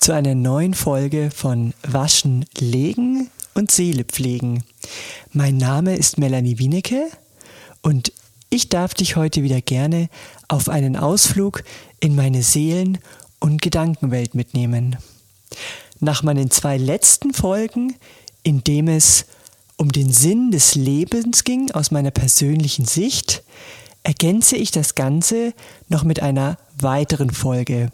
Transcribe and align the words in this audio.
zu 0.00 0.12
einer 0.12 0.34
neuen 0.34 0.74
Folge 0.74 1.30
von 1.32 1.74
Waschen, 1.86 2.44
Legen 2.58 3.30
und 3.54 3.70
Seele 3.70 4.02
pflegen. 4.02 4.64
Mein 5.32 5.58
Name 5.58 5.94
ist 5.94 6.18
Melanie 6.18 6.58
Wienecke 6.58 7.06
und 7.82 8.12
ich 8.50 8.68
darf 8.68 8.94
dich 8.94 9.14
heute 9.14 9.44
wieder 9.44 9.60
gerne 9.60 10.08
auf 10.48 10.68
einen 10.68 10.96
Ausflug 10.96 11.62
in 12.00 12.16
meine 12.16 12.42
Seelen- 12.42 12.98
und 13.38 13.62
Gedankenwelt 13.62 14.34
mitnehmen. 14.34 14.96
Nach 16.00 16.24
meinen 16.24 16.50
zwei 16.50 16.76
letzten 16.76 17.32
Folgen, 17.32 17.94
in 18.42 18.64
dem 18.64 18.88
es 18.88 19.26
um 19.76 19.92
den 19.92 20.12
Sinn 20.12 20.50
des 20.50 20.74
Lebens 20.74 21.44
ging 21.44 21.70
aus 21.70 21.92
meiner 21.92 22.10
persönlichen 22.10 22.86
Sicht, 22.86 23.44
ergänze 24.02 24.56
ich 24.56 24.72
das 24.72 24.96
Ganze 24.96 25.54
noch 25.88 26.02
mit 26.02 26.20
einer 26.20 26.56
weiteren 26.80 27.30
Folge. 27.30 27.92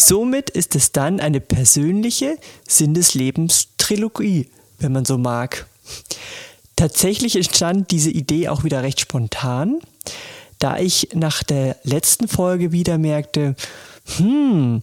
Somit 0.00 0.48
ist 0.48 0.76
es 0.76 0.92
dann 0.92 1.18
eine 1.18 1.40
persönliche 1.40 2.38
Sinn 2.68 2.94
des 2.94 3.14
Lebens 3.14 3.70
Trilogie, 3.78 4.48
wenn 4.78 4.92
man 4.92 5.04
so 5.04 5.18
mag. 5.18 5.66
Tatsächlich 6.76 7.34
entstand 7.34 7.90
diese 7.90 8.10
Idee 8.10 8.48
auch 8.48 8.62
wieder 8.62 8.84
recht 8.84 9.00
spontan, 9.00 9.80
da 10.60 10.78
ich 10.78 11.08
nach 11.14 11.42
der 11.42 11.76
letzten 11.82 12.28
Folge 12.28 12.70
wieder 12.70 12.96
merkte, 12.96 13.56
hm, 14.18 14.82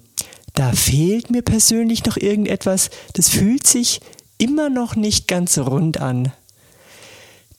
da 0.53 0.73
fehlt 0.73 1.31
mir 1.31 1.43
persönlich 1.43 2.03
noch 2.03 2.17
irgendetwas, 2.17 2.89
das 3.13 3.29
fühlt 3.29 3.65
sich 3.65 4.01
immer 4.37 4.69
noch 4.69 4.97
nicht 4.97 5.29
ganz 5.29 5.57
rund 5.57 6.01
an. 6.01 6.33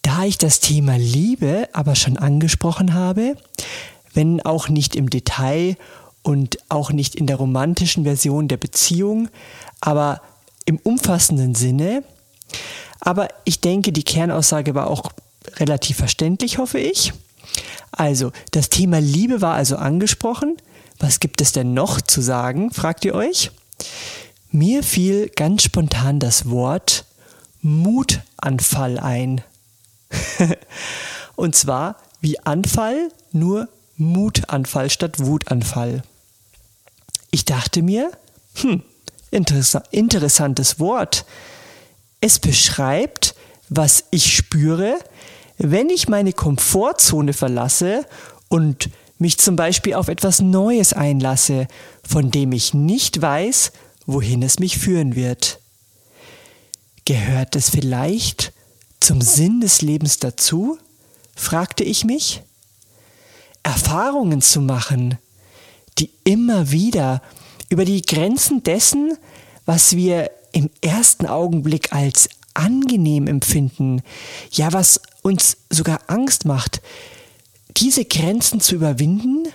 Da 0.02 0.24
ich 0.24 0.36
das 0.36 0.60
Thema 0.60 0.98
Liebe 0.98 1.70
aber 1.72 1.94
schon 1.94 2.18
angesprochen 2.18 2.92
habe, 2.92 3.38
wenn 4.12 4.42
auch 4.42 4.68
nicht 4.68 4.94
im 4.94 5.08
Detail 5.08 5.78
und 6.26 6.58
auch 6.68 6.90
nicht 6.90 7.14
in 7.14 7.28
der 7.28 7.36
romantischen 7.36 8.02
Version 8.02 8.48
der 8.48 8.56
Beziehung, 8.56 9.28
aber 9.80 10.20
im 10.64 10.76
umfassenden 10.78 11.54
Sinne. 11.54 12.02
Aber 12.98 13.28
ich 13.44 13.60
denke, 13.60 13.92
die 13.92 14.02
Kernaussage 14.02 14.74
war 14.74 14.88
auch 14.88 15.12
relativ 15.58 15.98
verständlich, 15.98 16.58
hoffe 16.58 16.80
ich. 16.80 17.12
Also, 17.92 18.32
das 18.50 18.70
Thema 18.70 18.98
Liebe 18.98 19.40
war 19.40 19.54
also 19.54 19.76
angesprochen. 19.76 20.56
Was 20.98 21.20
gibt 21.20 21.40
es 21.40 21.52
denn 21.52 21.74
noch 21.74 22.00
zu 22.00 22.20
sagen, 22.20 22.72
fragt 22.72 23.04
ihr 23.04 23.14
euch? 23.14 23.52
Mir 24.50 24.82
fiel 24.82 25.28
ganz 25.28 25.62
spontan 25.62 26.18
das 26.18 26.50
Wort 26.50 27.04
Mutanfall 27.62 28.98
ein. 28.98 29.42
und 31.36 31.54
zwar 31.54 31.98
wie 32.20 32.40
Anfall, 32.40 33.10
nur 33.30 33.68
Mutanfall 33.96 34.90
statt 34.90 35.20
Wutanfall. 35.20 36.02
Ich 37.36 37.44
dachte 37.44 37.82
mir, 37.82 38.12
hm, 38.54 38.82
interessa 39.30 39.82
interessantes 39.90 40.80
Wort. 40.80 41.26
Es 42.22 42.38
beschreibt, 42.38 43.34
was 43.68 44.04
ich 44.10 44.34
spüre, 44.34 44.96
wenn 45.58 45.90
ich 45.90 46.08
meine 46.08 46.32
Komfortzone 46.32 47.34
verlasse 47.34 48.06
und 48.48 48.88
mich 49.18 49.36
zum 49.36 49.54
Beispiel 49.54 49.92
auf 49.92 50.08
etwas 50.08 50.40
Neues 50.40 50.94
einlasse, 50.94 51.68
von 52.08 52.30
dem 52.30 52.52
ich 52.52 52.72
nicht 52.72 53.20
weiß, 53.20 53.72
wohin 54.06 54.42
es 54.42 54.58
mich 54.58 54.78
führen 54.78 55.14
wird. 55.14 55.60
Gehört 57.04 57.54
es 57.54 57.68
vielleicht 57.68 58.54
zum 58.98 59.20
Sinn 59.20 59.60
des 59.60 59.82
Lebens 59.82 60.18
dazu? 60.20 60.78
fragte 61.34 61.84
ich 61.84 62.02
mich. 62.06 62.42
Erfahrungen 63.62 64.40
zu 64.40 64.62
machen, 64.62 65.18
die 65.98 66.10
immer 66.24 66.70
wieder 66.70 67.22
über 67.68 67.84
die 67.84 68.02
Grenzen 68.02 68.62
dessen, 68.62 69.16
was 69.64 69.96
wir 69.96 70.30
im 70.52 70.70
ersten 70.80 71.26
Augenblick 71.26 71.92
als 71.92 72.28
angenehm 72.54 73.26
empfinden, 73.26 74.02
ja 74.50 74.72
was 74.72 75.00
uns 75.22 75.58
sogar 75.70 76.00
Angst 76.06 76.44
macht, 76.44 76.80
diese 77.76 78.04
Grenzen 78.04 78.60
zu 78.60 78.76
überwinden, 78.76 79.48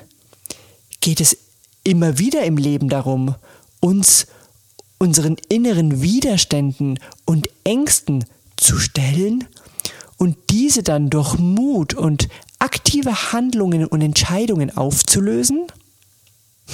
geht 0.99 1.21
es 1.21 1.37
immer 1.83 2.19
wieder 2.19 2.43
im 2.43 2.57
Leben 2.57 2.89
darum, 2.89 3.35
uns 3.79 4.27
unseren 4.99 5.37
inneren 5.49 6.01
Widerständen 6.03 6.99
und 7.25 7.49
Ängsten 7.63 8.25
zu 8.57 8.77
stellen 8.77 9.45
und 10.17 10.37
diese 10.51 10.83
dann 10.83 11.09
durch 11.09 11.39
Mut 11.39 11.95
und 11.95 12.29
aktive 12.59 13.31
Handlungen 13.33 13.87
und 13.87 14.01
Entscheidungen 14.01 14.77
aufzulösen? 14.77 15.65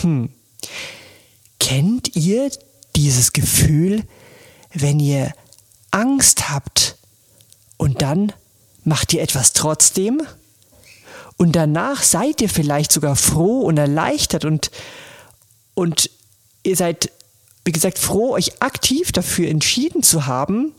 Hm. 0.02 0.30
Kennt 1.68 2.16
ihr 2.16 2.50
dieses 2.96 3.34
Gefühl, 3.34 4.04
wenn 4.74 5.02
ihr 5.02 5.34
Angst 5.92 6.50
habt 6.50 6.96
und 7.76 8.02
dann 8.02 8.32
macht 8.86 9.12
ihr 9.12 9.22
etwas 9.22 9.52
trotzdem? 9.52 10.22
Und 11.36 11.58
danach 11.58 12.04
seid 12.04 12.40
ihr 12.40 12.48
vielleicht 12.48 12.94
sogar 12.94 13.18
froh 13.18 13.64
und 13.64 13.78
erleichtert 13.78 14.46
und, 14.46 14.72
und 15.74 16.10
ihr 16.64 16.78
seid, 16.78 17.12
wie 17.66 17.74
gesagt, 17.74 18.00
froh, 18.00 18.32
euch 18.32 18.62
aktiv 18.62 19.12
dafür 19.12 19.50
entschieden 19.50 20.04
zu 20.04 20.26
haben, 20.26 20.72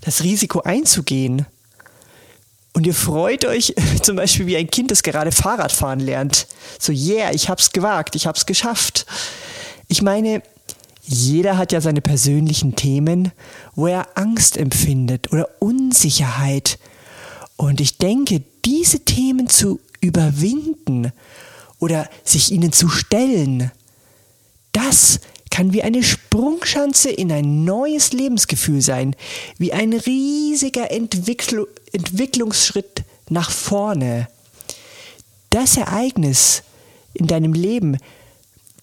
das 0.00 0.22
Risiko 0.22 0.60
einzugehen. 0.60 1.44
Und 2.72 2.86
ihr 2.86 2.94
freut 2.94 3.44
euch 3.44 3.74
zum 4.02 4.14
Beispiel 4.14 4.46
wie 4.46 4.56
ein 4.56 4.70
Kind, 4.70 4.92
das 4.92 5.02
gerade 5.02 5.32
Fahrradfahren 5.32 5.98
lernt. 5.98 6.46
So, 6.78 6.92
yeah, 6.92 7.32
ich 7.32 7.48
hab's 7.48 7.72
gewagt, 7.72 8.14
ich 8.14 8.28
hab's 8.28 8.46
geschafft. 8.46 9.06
Ich 9.88 10.02
meine, 10.02 10.42
jeder 11.02 11.56
hat 11.56 11.72
ja 11.72 11.80
seine 11.80 12.00
persönlichen 12.00 12.74
Themen, 12.74 13.30
wo 13.74 13.86
er 13.86 14.18
Angst 14.18 14.56
empfindet 14.56 15.32
oder 15.32 15.48
Unsicherheit. 15.60 16.78
Und 17.56 17.80
ich 17.80 17.98
denke, 17.98 18.42
diese 18.64 19.00
Themen 19.00 19.48
zu 19.48 19.78
überwinden 20.00 21.12
oder 21.78 22.08
sich 22.24 22.50
ihnen 22.50 22.72
zu 22.72 22.88
stellen, 22.88 23.70
das 24.72 25.20
kann 25.50 25.72
wie 25.72 25.82
eine 25.82 26.02
Sprungschanze 26.02 27.08
in 27.08 27.32
ein 27.32 27.64
neues 27.64 28.12
Lebensgefühl 28.12 28.82
sein, 28.82 29.14
wie 29.56 29.72
ein 29.72 29.92
riesiger 29.92 30.90
Entwickl 30.90 31.66
Entwicklungsschritt 31.92 33.04
nach 33.30 33.50
vorne. 33.50 34.28
Das 35.48 35.78
Ereignis 35.78 36.62
in 37.14 37.26
deinem 37.26 37.54
Leben, 37.54 37.96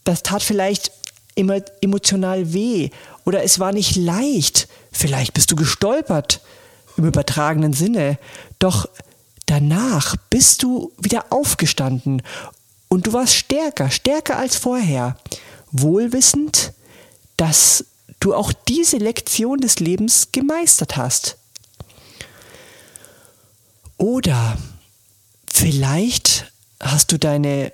das 0.04 0.24
tat 0.24 0.44
vielleicht 0.44 0.92
immer 1.36 1.62
emotional 1.82 2.54
weh 2.54 2.90
oder 3.26 3.44
es 3.44 3.60
war 3.60 3.72
nicht 3.72 3.96
leicht, 3.96 4.68
vielleicht 4.92 5.34
bist 5.34 5.52
du 5.52 5.56
gestolpert 5.56 6.42
im 6.98 7.06
übertragenen 7.06 7.74
Sinne, 7.74 8.20
doch 8.60 8.88
danach 9.46 10.16
bist 10.30 10.64
du 10.64 10.92
wieder 11.00 11.26
aufgestanden 11.32 12.22
und 12.88 13.08
du 13.08 13.14
warst 13.14 13.34
stärker, 13.34 13.90
stärker 13.90 14.38
als 14.38 14.56
vorher. 14.56 15.18
Wohlwissend, 15.72 16.74
dass 17.38 17.86
du 18.20 18.36
auch 18.36 18.54
diese 18.54 18.98
Lektion 18.98 19.60
des 19.60 19.80
Lebens 19.80 20.28
gemeistert 20.32 20.96
hast. 20.96 21.38
Oder 23.98 24.58
vielleicht 25.48 26.52
hast 26.80 27.12
du 27.12 27.18
deine 27.18 27.72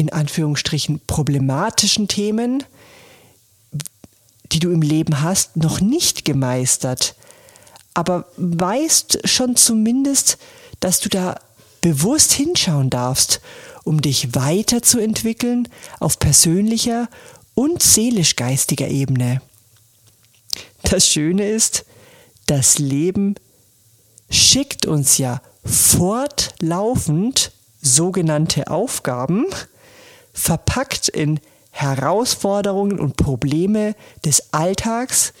in 0.00 0.10
Anführungsstrichen 0.10 1.02
problematischen 1.06 2.08
Themen, 2.08 2.64
die 4.50 4.58
du 4.58 4.70
im 4.70 4.80
Leben 4.80 5.20
hast, 5.20 5.58
noch 5.58 5.82
nicht 5.82 6.24
gemeistert, 6.24 7.14
aber 7.92 8.24
weißt 8.38 9.28
schon 9.28 9.56
zumindest, 9.56 10.38
dass 10.80 11.00
du 11.00 11.10
da 11.10 11.38
bewusst 11.82 12.32
hinschauen 12.32 12.88
darfst 12.88 13.42
um 13.84 14.00
dich 14.00 14.34
weiterzuentwickeln 14.34 15.68
auf 15.98 16.18
persönlicher 16.18 17.10
und 17.54 17.82
seelisch-geistiger 17.82 18.88
Ebene. 18.88 19.42
Das 20.82 21.06
Schöne 21.06 21.46
ist, 21.46 21.84
das 22.46 22.78
Leben 22.78 23.34
schickt 24.30 24.86
uns 24.86 25.18
ja 25.18 25.42
fortlaufend 25.62 27.52
sogenannte 27.82 28.68
Aufgaben, 28.68 29.44
verpackt 30.40 31.08
in 31.08 31.40
Herausforderungen 31.70 32.98
und 32.98 33.16
Probleme 33.16 33.94
des 34.24 34.52
Alltags, 34.52 35.32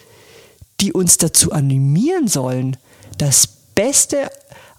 die 0.80 0.92
uns 0.92 1.18
dazu 1.18 1.52
animieren 1.52 2.28
sollen, 2.28 2.76
das 3.18 3.48
Beste 3.74 4.30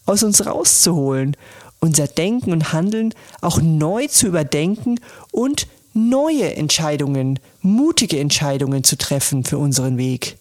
aus 0.06 0.24
uns 0.24 0.46
rauszuholen 0.46 1.36
unser 1.82 2.08
Denken 2.08 2.54
und 2.54 2.72
Handeln 2.72 3.14
auch 3.42 3.60
neu 3.60 4.08
zu 4.08 4.28
überdenken 4.28 5.00
und 5.32 5.68
neue 5.94 6.56
Entscheidungen, 6.56 7.40
mutige 7.62 8.20
Entscheidungen 8.20 8.84
zu 8.84 8.98
treffen 8.98 9.44
für 9.44 9.58
unseren 9.58 9.98
Weg. 9.98 10.38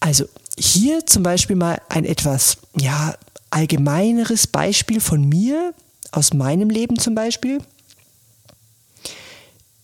Also 0.00 0.24
hier 0.56 1.04
zum 1.04 1.24
Beispiel 1.24 1.56
mal 1.56 1.82
ein 1.88 2.04
etwas 2.04 2.58
ja, 2.76 3.14
allgemeineres 3.50 4.46
Beispiel 4.46 5.00
von 5.00 5.28
mir, 5.28 5.74
aus 6.12 6.34
meinem 6.34 6.70
Leben 6.70 6.98
zum 6.98 7.14
Beispiel. 7.14 7.60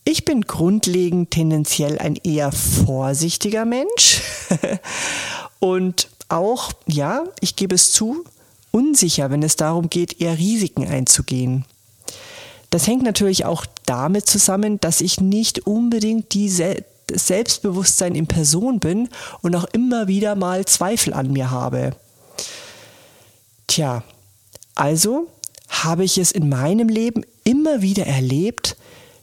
Ich 0.03 0.23
bin 0.23 0.41
grundlegend 0.41 1.31
tendenziell 1.31 1.97
ein 1.97 2.15
eher 2.15 2.51
vorsichtiger 2.51 3.65
Mensch 3.65 4.21
und 5.59 6.09
auch, 6.29 6.71
ja, 6.85 7.23
ich 7.39 7.55
gebe 7.55 7.75
es 7.75 7.91
zu, 7.91 8.23
unsicher, 8.71 9.31
wenn 9.31 9.41
es 9.41 9.55
darum 9.55 9.89
geht, 9.89 10.21
eher 10.21 10.37
Risiken 10.37 10.87
einzugehen. 10.87 11.65
Das 12.69 12.87
hängt 12.87 13.03
natürlich 13.03 13.45
auch 13.45 13.65
damit 13.85 14.27
zusammen, 14.27 14.79
dass 14.79 15.01
ich 15.01 15.21
nicht 15.21 15.65
unbedingt 15.65 16.33
die 16.33 16.49
Selbstbewusstsein 16.49 18.15
in 18.15 18.27
Person 18.27 18.79
bin 18.79 19.09
und 19.41 19.55
auch 19.55 19.65
immer 19.65 20.07
wieder 20.07 20.35
mal 20.35 20.65
Zweifel 20.65 21.13
an 21.13 21.31
mir 21.31 21.51
habe. 21.51 21.95
Tja, 23.67 24.03
also 24.75 25.27
habe 25.83 26.03
ich 26.03 26.17
es 26.17 26.31
in 26.31 26.49
meinem 26.49 26.89
Leben 26.89 27.23
immer 27.43 27.81
wieder 27.81 28.05
erlebt, 28.05 28.77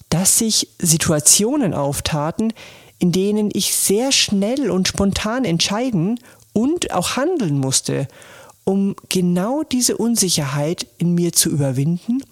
dass 0.09 0.39
sich 0.39 0.69
Situationen 0.79 1.75
auftaten, 1.75 2.53
in 2.99 3.13
denen 3.13 3.51
ich 3.53 3.75
sehr 3.75 4.13
schnell 4.13 4.71
und 4.71 4.89
spontan 4.89 5.45
entscheiden 5.45 6.21
und 6.53 6.93
auch 6.93 7.17
handeln 7.17 7.59
musste, 7.59 8.07
um 8.65 8.95
genau 9.09 9.63
diese 9.63 9.97
Unsicherheit 9.97 10.87
in 10.99 11.15
mir 11.15 11.33
zu 11.33 11.49
überwinden 11.49 12.23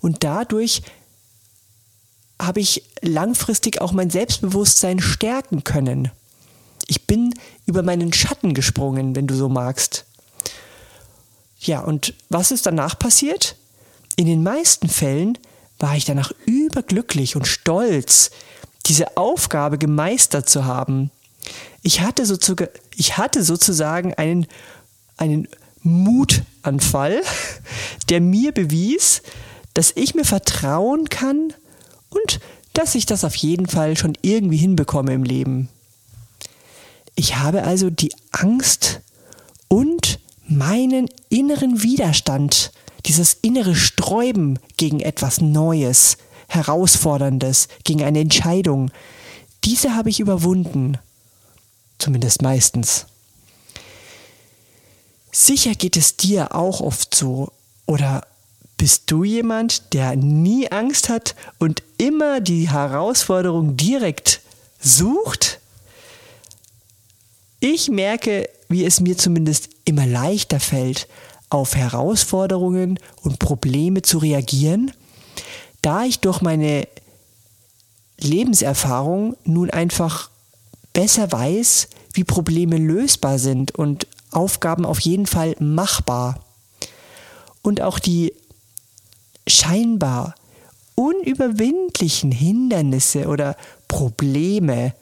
und 0.00 0.22
dadurch 0.22 0.82
habe 2.40 2.60
ich 2.60 2.84
langfristig 3.02 3.80
auch 3.80 3.92
mein 3.92 4.10
Selbstbewusstsein 4.10 5.00
stärken 5.00 5.64
können. 5.64 6.10
Ich 6.86 7.06
bin 7.06 7.34
über 7.66 7.82
meinen 7.82 8.12
Schatten 8.12 8.54
gesprungen, 8.54 9.14
wenn 9.14 9.26
du 9.26 9.34
so 9.34 9.48
magst. 9.48 10.06
Ja, 11.60 11.80
und 11.80 12.14
was 12.30 12.50
ist 12.50 12.66
danach 12.66 12.98
passiert? 12.98 13.56
In 14.20 14.26
den 14.26 14.42
meisten 14.42 14.90
Fällen 14.90 15.38
war 15.78 15.96
ich 15.96 16.04
danach 16.04 16.30
überglücklich 16.44 17.36
und 17.36 17.46
stolz, 17.46 18.30
diese 18.84 19.16
Aufgabe 19.16 19.78
gemeistert 19.78 20.46
zu 20.46 20.66
haben. 20.66 21.10
Ich 21.80 22.02
hatte, 22.02 22.26
sozusagen, 22.26 22.68
ich 22.96 23.16
hatte 23.16 23.42
sozusagen 23.42 24.12
einen, 24.12 24.46
einen 25.16 25.48
Mutanfall, 25.82 27.22
der 28.10 28.20
mir 28.20 28.52
bewies, 28.52 29.22
dass 29.72 29.92
ich 29.94 30.14
mir 30.14 30.26
vertrauen 30.26 31.08
kann 31.08 31.54
und 32.10 32.40
dass 32.74 32.94
ich 32.96 33.06
das 33.06 33.24
auf 33.24 33.36
jeden 33.36 33.68
Fall 33.68 33.96
schon 33.96 34.18
irgendwie 34.20 34.58
hinbekomme 34.58 35.14
im 35.14 35.24
Leben. 35.24 35.70
Ich 37.14 37.36
habe 37.36 37.62
also 37.62 37.88
die 37.88 38.12
Angst 38.32 39.00
und 39.68 40.20
meinen 40.46 41.08
inneren 41.30 41.82
Widerstand, 41.82 42.70
dieses 43.06 43.34
innere 43.34 43.74
Sträuben 43.74 44.58
gegen 44.76 45.00
etwas 45.00 45.40
Neues, 45.40 46.16
Herausforderndes, 46.48 47.68
gegen 47.84 48.02
eine 48.02 48.20
Entscheidung, 48.20 48.90
diese 49.64 49.94
habe 49.94 50.10
ich 50.10 50.20
überwunden. 50.20 50.98
Zumindest 51.98 52.42
meistens. 52.42 53.06
Sicher 55.32 55.74
geht 55.74 55.96
es 55.96 56.16
dir 56.16 56.54
auch 56.54 56.80
oft 56.80 57.14
so. 57.14 57.52
Oder 57.86 58.26
bist 58.76 59.10
du 59.10 59.24
jemand, 59.24 59.92
der 59.92 60.16
nie 60.16 60.70
Angst 60.72 61.08
hat 61.08 61.34
und 61.58 61.82
immer 61.98 62.40
die 62.40 62.70
Herausforderung 62.70 63.76
direkt 63.76 64.40
sucht? 64.80 65.60
Ich 67.60 67.90
merke, 67.90 68.48
wie 68.68 68.84
es 68.84 69.00
mir 69.00 69.18
zumindest 69.18 69.68
immer 69.84 70.06
leichter 70.06 70.60
fällt, 70.60 71.06
auf 71.50 71.74
Herausforderungen 71.76 72.98
und 73.22 73.38
Probleme 73.38 74.02
zu 74.02 74.18
reagieren, 74.18 74.92
da 75.82 76.04
ich 76.04 76.20
durch 76.20 76.40
meine 76.40 76.86
Lebenserfahrung 78.18 79.36
nun 79.44 79.70
einfach 79.70 80.30
besser 80.92 81.30
weiß, 81.30 81.88
wie 82.12 82.24
Probleme 82.24 82.76
lösbar 82.76 83.38
sind 83.38 83.74
und 83.74 84.06
Aufgaben 84.30 84.84
auf 84.84 85.00
jeden 85.00 85.26
Fall 85.26 85.56
machbar. 85.58 86.40
Und 87.62 87.80
auch 87.80 87.98
die 87.98 88.32
scheinbar 89.46 90.34
unüberwindlichen 90.94 92.30
Hindernisse 92.30 93.26
oder 93.26 93.56
Probleme 93.88 94.94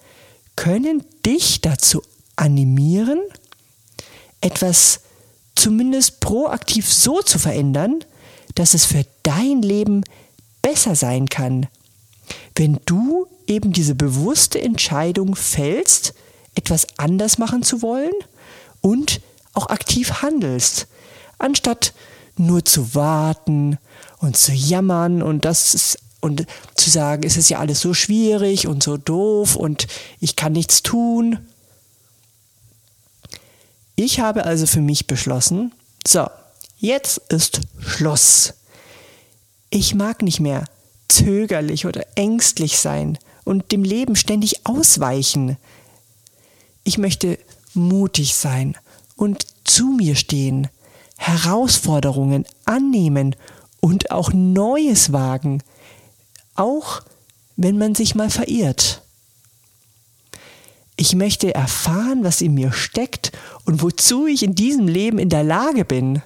können 0.56 1.04
dich 1.26 1.60
dazu 1.60 2.02
animieren, 2.36 3.20
etwas 4.40 5.00
zumindest 5.58 6.20
proaktiv 6.20 6.93
so 6.93 7.20
zu 7.20 7.38
verändern, 7.38 8.05
dass 8.55 8.75
es 8.75 8.84
für 8.84 9.05
dein 9.22 9.62
Leben 9.62 10.05
besser 10.62 10.94
sein 10.94 11.28
kann, 11.28 11.66
wenn 12.55 12.78
du 12.87 13.26
eben 13.46 13.72
diese 13.72 13.94
bewusste 13.94 14.60
Entscheidung 14.60 15.34
fällst, 15.34 16.14
etwas 16.55 16.87
anders 16.96 17.38
machen 17.38 17.62
zu 17.62 17.82
wollen 17.82 18.12
und 18.81 19.20
auch 19.55 19.69
aktiv 19.69 20.22
handelst, 20.22 20.87
anstatt 21.38 21.93
nur 22.37 22.64
zu 22.64 22.94
warten 22.94 23.78
und 24.19 24.37
zu 24.37 24.52
jammern 24.52 25.22
und 25.22 25.44
das 25.44 25.75
ist, 25.75 25.99
und 26.20 26.46
zu 26.75 26.90
sagen, 26.90 27.22
es 27.25 27.37
ist 27.37 27.49
ja 27.49 27.58
alles 27.58 27.81
so 27.81 27.94
schwierig 27.94 28.66
und 28.66 28.82
so 28.82 28.96
doof 28.96 29.56
und 29.56 29.87
ich 30.20 30.37
kann 30.37 30.52
nichts 30.52 30.82
tun. 30.82 31.38
Ich 34.00 34.20
habe 34.20 34.44
also 34.44 34.64
für 34.64 34.80
mich 34.80 35.08
beschlossen, 35.08 35.74
so, 36.06 36.28
jetzt 36.76 37.18
ist 37.30 37.62
Schluss. 37.80 38.54
Ich 39.70 39.96
mag 39.96 40.22
nicht 40.22 40.38
mehr 40.38 40.66
zögerlich 41.08 41.84
oder 41.84 42.06
ängstlich 42.14 42.78
sein 42.78 43.18
und 43.42 43.72
dem 43.72 43.82
Leben 43.82 44.14
ständig 44.14 44.64
ausweichen. 44.64 45.56
Ich 46.84 46.96
möchte 46.96 47.40
mutig 47.74 48.36
sein 48.36 48.76
und 49.16 49.44
zu 49.64 49.86
mir 49.86 50.14
stehen, 50.14 50.69
Herausforderungen 51.17 52.44
annehmen 52.67 53.34
und 53.81 54.12
auch 54.12 54.32
Neues 54.32 55.12
wagen, 55.12 55.60
auch 56.55 57.02
wenn 57.56 57.78
man 57.78 57.96
sich 57.96 58.14
mal 58.14 58.31
verirrt. 58.31 59.02
Ich 61.00 61.14
möchte 61.14 61.55
erfahren, 61.55 62.24
was 62.24 62.40
in 62.40 62.55
mir 62.55 62.72
steckt 62.72 63.31
und 63.69 63.82
wozu 63.82 64.27
ich 64.27 64.43
in 64.43 64.55
diesem 64.55 64.89
Leben 64.89 65.19
in 65.19 65.29
der 65.29 65.44
Lage 65.44 65.84
bin. 65.84 66.22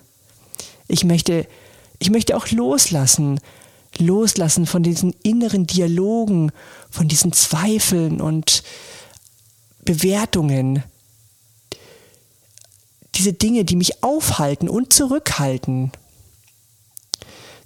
Ich 0.87 1.03
möchte, 1.03 1.49
ich 1.99 2.09
möchte 2.09 2.37
auch 2.37 2.49
loslassen, 2.53 3.41
loslassen 3.99 4.65
von 4.65 4.85
diesen 4.85 5.13
inneren 5.25 5.67
Dialogen, 5.67 6.53
von 6.89 7.09
diesen 7.09 7.33
Zweifeln 7.33 8.21
und 8.21 8.63
Bewertungen. 9.85 10.85
Diese 13.17 13.33
Dinge, 13.33 13.65
die 13.65 13.75
mich 13.75 14.05
aufhalten 14.05 14.69
und 14.69 14.93
zurückhalten. 14.93 15.91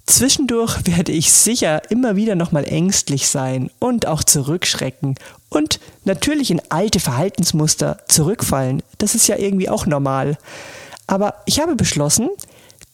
Zwischendurch 0.07 0.87
werde 0.87 1.11
ich 1.11 1.31
sicher 1.31 1.83
immer 1.91 2.15
wieder 2.15 2.33
nochmal 2.33 2.63
ängstlich 2.63 3.27
sein 3.27 3.69
und 3.77 4.07
auch 4.07 4.23
zurückschrecken 4.23 5.19
und 5.49 5.79
natürlich 6.03 6.51
in 6.51 6.61
alte 6.69 6.99
Verhaltensmuster 6.99 7.99
zurückfallen. 8.07 8.83
Das 8.97 9.15
ist 9.15 9.27
ja 9.27 9.37
irgendwie 9.37 9.69
auch 9.69 9.85
normal. 9.85 10.37
Aber 11.07 11.35
ich 11.45 11.59
habe 11.59 11.75
beschlossen, 11.75 12.29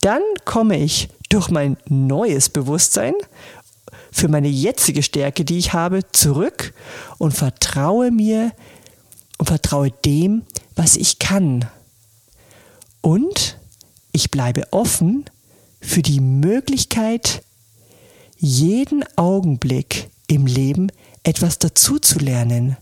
dann 0.02 0.22
komme 0.46 0.78
ich 0.78 1.10
durch 1.30 1.50
mein 1.50 1.78
neues 1.88 2.50
Bewusstsein 2.50 3.14
für 4.12 4.28
meine 4.28 4.48
jetzige 4.48 5.02
Stärke, 5.02 5.46
die 5.46 5.58
ich 5.58 5.74
habe, 5.74 6.02
zurück 6.12 6.74
und 7.18 7.32
vertraue 7.32 8.12
mir 8.12 8.52
und 9.40 9.48
vertraue 9.48 9.92
dem, 10.06 10.44
was 10.76 10.96
ich 10.96 11.20
kann. 11.20 11.66
Und 13.02 13.58
ich 14.12 14.30
bleibe 14.30 14.72
offen 14.72 15.26
für 15.82 16.02
die 16.02 16.20
Möglichkeit, 16.20 17.44
jeden 18.38 19.04
Augenblick 19.16 20.10
im 20.28 20.46
Leben 20.46 20.92
etwas 21.24 21.60
dazuzulernen. 21.60 22.78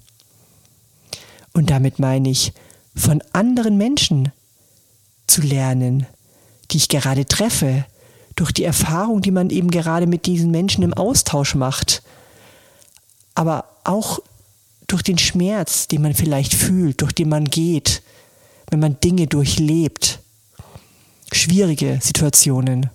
Und 1.54 1.70
damit 1.70 2.00
meine 2.00 2.30
ich, 2.30 2.54
von 2.96 3.24
anderen 3.34 3.78
Menschen 3.78 4.32
zu 5.28 5.42
lernen, 5.42 6.06
die 6.72 6.78
ich 6.78 6.90
gerade 6.90 7.26
treffe, 7.26 7.86
durch 8.36 8.52
die 8.52 8.64
Erfahrung, 8.64 9.22
die 9.22 9.32
man 9.32 9.50
eben 9.50 9.70
gerade 9.70 10.08
mit 10.08 10.26
diesen 10.26 10.52
Menschen 10.52 10.84
im 10.84 10.94
Austausch 10.94 11.56
macht, 11.56 12.02
aber 13.36 13.66
auch 13.84 14.20
durch 14.88 15.04
den 15.04 15.18
Schmerz, 15.18 15.88
den 15.88 16.02
man 16.02 16.14
vielleicht 16.14 16.54
fühlt, 16.54 17.02
durch 17.02 17.12
den 17.14 17.30
man 17.30 17.46
geht, 17.46 18.02
wenn 18.70 18.80
man 18.80 19.00
Dinge 19.00 19.28
durchlebt 19.28 20.20
schwierige 21.34 22.00
Situationen. 22.02 22.90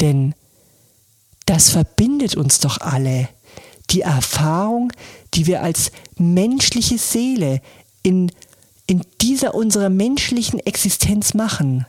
Denn 0.00 0.34
das 1.46 1.70
verbindet 1.70 2.36
uns 2.36 2.60
doch 2.60 2.78
alle. 2.80 3.28
Die 3.92 4.02
Erfahrung, 4.02 4.92
die 5.34 5.46
wir 5.46 5.62
als 5.62 5.92
menschliche 6.16 6.98
Seele 6.98 7.60
in, 8.02 8.32
in 8.86 9.04
dieser 9.20 9.54
unserer 9.54 9.88
menschlichen 9.90 10.58
Existenz 10.60 11.34
machen. 11.34 11.86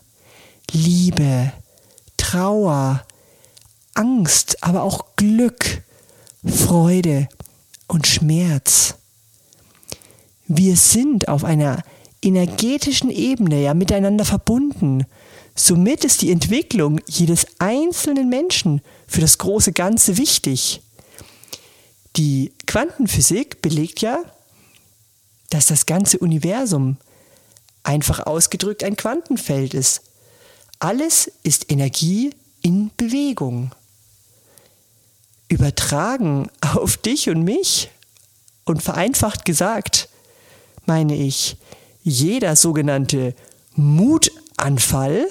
Liebe, 0.71 1.51
Trauer, 2.17 3.03
Angst, 3.93 4.61
aber 4.61 4.83
auch 4.83 5.15
Glück, 5.15 5.83
Freude 6.45 7.29
und 7.87 8.07
Schmerz. 8.07 8.95
Wir 10.47 10.75
sind 10.75 11.27
auf 11.27 11.43
einer 11.43 11.83
energetischen 12.21 13.09
Ebene 13.09 13.61
ja 13.61 13.73
miteinander 13.73 14.25
verbunden. 14.25 15.05
Somit 15.55 16.03
ist 16.03 16.21
die 16.21 16.31
Entwicklung 16.31 16.99
jedes 17.07 17.45
einzelnen 17.59 18.29
Menschen 18.29 18.81
für 19.07 19.21
das 19.21 19.37
große 19.37 19.71
Ganze 19.73 20.17
wichtig. 20.17 20.81
Die 22.15 22.53
Quantenphysik 22.67 23.61
belegt 23.61 24.01
ja, 24.01 24.19
dass 25.49 25.67
das 25.67 25.85
ganze 25.85 26.19
Universum 26.19 26.97
einfach 27.83 28.25
ausgedrückt 28.25 28.83
ein 28.83 28.95
Quantenfeld 28.95 29.73
ist. 29.73 30.01
Alles 30.79 31.31
ist 31.43 31.71
Energie 31.71 32.35
in 32.61 32.91
Bewegung. 32.97 33.71
Übertragen 35.47 36.49
auf 36.61 36.97
dich 36.97 37.29
und 37.29 37.43
mich 37.43 37.91
und 38.65 38.81
vereinfacht 38.81 39.45
gesagt, 39.45 40.09
meine 40.85 41.15
ich, 41.15 41.57
jeder 42.03 42.55
sogenannte 42.55 43.35
Mutanfall, 43.75 45.27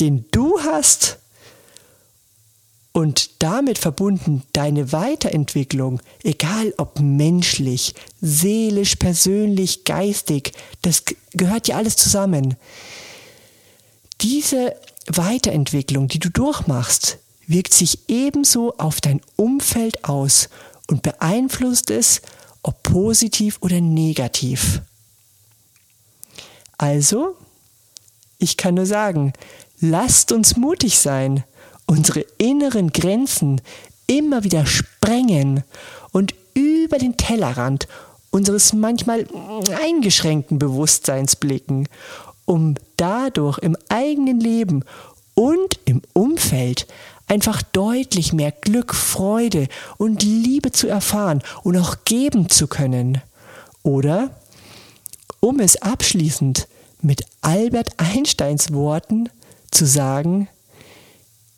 den 0.00 0.26
du 0.30 0.60
hast 0.60 1.18
und 2.96 3.42
damit 3.42 3.76
verbunden 3.76 4.42
deine 4.54 4.90
Weiterentwicklung, 4.90 6.00
egal 6.22 6.72
ob 6.78 6.98
menschlich, 6.98 7.94
seelisch, 8.22 8.96
persönlich, 8.96 9.84
geistig, 9.84 10.52
das 10.80 11.02
gehört 11.32 11.68
ja 11.68 11.76
alles 11.76 11.96
zusammen. 11.96 12.56
Diese 14.22 14.74
Weiterentwicklung, 15.08 16.08
die 16.08 16.20
du 16.20 16.30
durchmachst, 16.30 17.18
wirkt 17.46 17.74
sich 17.74 17.98
ebenso 18.08 18.72
auf 18.78 19.02
dein 19.02 19.20
Umfeld 19.36 20.06
aus 20.06 20.48
und 20.86 21.02
beeinflusst 21.02 21.90
es, 21.90 22.22
ob 22.62 22.82
positiv 22.82 23.58
oder 23.60 23.82
negativ. 23.82 24.80
Also, 26.78 27.36
ich 28.38 28.56
kann 28.56 28.72
nur 28.72 28.86
sagen, 28.86 29.34
lasst 29.80 30.32
uns 30.32 30.56
mutig 30.56 30.98
sein, 30.98 31.44
unsere 31.86 32.20
inneren 32.38 32.92
Grenzen 32.92 33.60
immer 34.06 34.44
wieder 34.44 34.66
sprengen 34.66 35.64
und 36.12 36.34
über 36.54 36.98
den 36.98 37.16
Tellerrand 37.16 37.88
unseres 38.30 38.72
manchmal 38.72 39.26
eingeschränkten 39.82 40.58
Bewusstseins 40.58 41.36
blicken, 41.36 41.88
um 42.44 42.74
dadurch 42.96 43.58
im 43.58 43.76
eigenen 43.88 44.40
Leben 44.40 44.84
und 45.34 45.78
im 45.84 46.02
Umfeld 46.12 46.86
einfach 47.28 47.62
deutlich 47.62 48.32
mehr 48.32 48.52
Glück, 48.52 48.94
Freude 48.94 49.68
und 49.96 50.22
Liebe 50.22 50.72
zu 50.72 50.86
erfahren 50.86 51.42
und 51.62 51.76
auch 51.76 51.96
geben 52.04 52.48
zu 52.48 52.68
können. 52.68 53.20
Oder, 53.82 54.30
um 55.40 55.60
es 55.60 55.80
abschließend 55.82 56.68
mit 57.02 57.24
Albert 57.40 57.90
Einsteins 57.98 58.72
Worten 58.72 59.28
zu 59.70 59.86
sagen, 59.86 60.48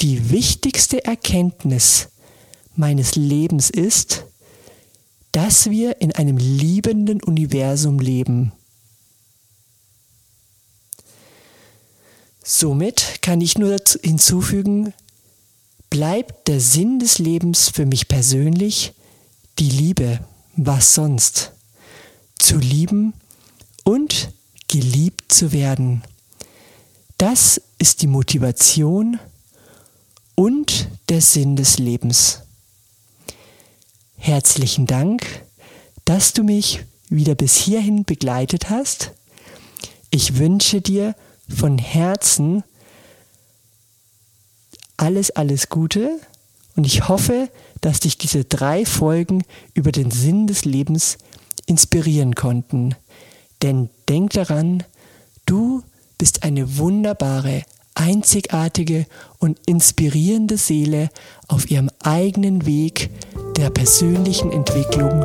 die 0.01 0.31
wichtigste 0.31 1.05
Erkenntnis 1.05 2.09
meines 2.77 3.17
Lebens 3.17 3.71
ist, 3.71 4.25
dass 5.33 5.71
wir 5.71 6.01
in 6.01 6.13
einem 6.13 6.37
liebenden 6.37 7.23
Universum 7.23 7.99
leben. 7.99 8.53
Somit 12.43 13.21
kann 13.21 13.41
ich 13.41 13.59
nur 13.59 13.77
hinzufügen, 14.03 14.95
bleibt 15.91 16.49
der 16.49 16.61
Sinn 16.61 16.99
des 16.99 17.19
Lebens 17.19 17.69
für 17.69 17.85
mich 17.85 18.09
persönlich 18.09 18.95
die 19.59 19.69
Liebe, 19.69 20.21
was 20.57 20.95
sonst, 20.95 21.53
zu 22.39 22.59
lieben 22.59 23.13
und 23.85 24.33
geliebt 24.69 25.33
zu 25.33 25.53
werden. 25.53 26.03
Das 27.19 27.61
ist 27.79 28.03
die 28.03 28.07
Motivation 28.07 29.19
und 30.39 30.89
der 31.09 31.21
Sinn 31.21 31.57
des 31.57 31.81
Lebens. 31.81 32.43
Herzlichen 34.17 34.87
Dank, 34.87 35.27
dass 36.05 36.33
du 36.33 36.45
mich 36.45 36.85
wieder 37.09 37.35
bis 37.35 37.57
hierhin 37.57 38.05
begleitet 38.05 38.71
hast. 38.71 39.11
Ich 40.11 40.39
wünsche 40.39 40.81
dir 40.81 41.17
von 41.49 41.77
Herzen 41.77 42.63
alles, 44.97 45.33
alles 45.33 45.71
Gute 45.71 46.21
und 46.77 46.87
ich 46.87 47.09
hoffe, 47.09 47.51
dass 47.81 47.99
dich 47.99 48.17
diese 48.17 48.45
drei 48.45 48.87
Folgen 48.87 49.43
über 49.75 49.91
den 49.91 50.13
Sinn 50.13 50.47
des 50.47 50.65
Lebens 50.65 51.19
inspirieren 51.67 52.37
konnten. 52.37 52.95
Denn 53.63 53.91
denk 54.09 54.35
daran, 54.35 54.85
du 55.47 55.83
bist 56.17 56.45
eine 56.45 56.79
wunderbare, 56.79 57.65
einzigartige 57.99 59.07
und 59.39 59.59
inspirierende 59.67 60.57
Seele 60.57 61.11
auf 61.49 61.71
ihrem 61.71 61.91
eigenen 62.03 62.65
Weg 62.65 63.11
der 63.57 63.71
persönlichen 63.71 64.53
Entwicklung 64.53 65.23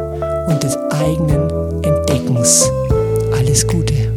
und 0.48 0.64
des 0.64 0.76
eigenen 0.90 1.84
Entdeckens. 1.84 2.70
Alles 3.32 3.68
Gute. 3.68 4.13